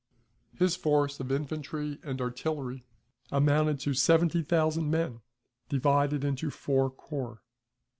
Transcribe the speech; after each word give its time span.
His 0.57 0.75
force 0.75 1.19
of 1.19 1.31
infantry 1.31 1.99
and 2.01 2.19
artillery 2.19 2.87
amounted 3.31 3.79
to 3.81 3.93
seventy 3.93 4.41
thousand 4.41 4.89
men, 4.89 5.21
divided 5.69 6.23
into 6.23 6.49
four 6.49 6.89
corps. 6.89 7.43